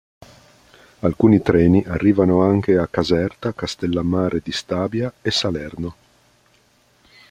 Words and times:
Alcuni 1.01 1.39
treni 1.43 1.83
arrivano 1.85 2.41
anche 2.41 2.75
a 2.75 2.87
Caserta, 2.87 3.53
Castellammare 3.53 4.41
di 4.43 4.51
Stabia 4.51 5.13
e 5.21 5.29
Salerno. 5.29 5.95